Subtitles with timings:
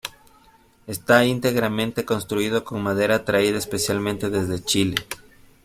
[0.87, 4.95] Esta íntegramente construido con madera traída especialmente desde Chile.